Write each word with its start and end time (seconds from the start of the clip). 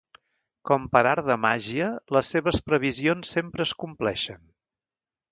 Com 0.67 0.85
per 0.95 1.01
art 1.09 1.25
de 1.25 1.35
màgia, 1.41 1.89
les 2.17 2.31
seves 2.35 2.59
previsions 2.69 3.35
sempre 3.37 3.65
es 3.69 3.75
compleixen. 3.85 4.41